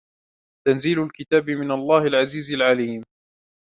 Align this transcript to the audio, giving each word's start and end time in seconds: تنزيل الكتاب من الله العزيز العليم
تنزيل 0.67 1.03
الكتاب 1.03 1.49
من 1.49 1.71
الله 1.71 1.97
العزيز 2.01 2.51
العليم 2.51 3.03